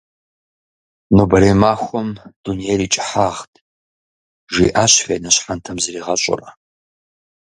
[1.15, 2.09] «Нобэрей махуэм
[2.43, 3.51] дуней и кӏыхьагът»,
[4.53, 6.49] жиӏащ Фенэ щхьэнтэм зригъэщӏурэ.